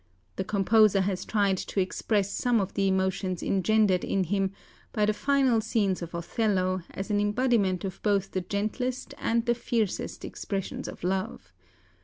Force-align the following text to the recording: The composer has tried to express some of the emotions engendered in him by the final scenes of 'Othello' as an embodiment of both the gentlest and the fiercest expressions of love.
The 0.37 0.43
composer 0.43 1.01
has 1.01 1.25
tried 1.25 1.57
to 1.57 1.79
express 1.79 2.31
some 2.31 2.59
of 2.59 2.73
the 2.73 2.87
emotions 2.87 3.43
engendered 3.43 4.03
in 4.03 4.23
him 4.23 4.51
by 4.93 5.05
the 5.05 5.13
final 5.13 5.61
scenes 5.61 6.01
of 6.01 6.15
'Othello' 6.15 6.81
as 6.89 7.11
an 7.11 7.19
embodiment 7.19 7.85
of 7.85 8.01
both 8.01 8.31
the 8.31 8.41
gentlest 8.41 9.13
and 9.19 9.45
the 9.45 9.53
fiercest 9.53 10.25
expressions 10.25 10.87
of 10.87 11.03
love. 11.03 11.53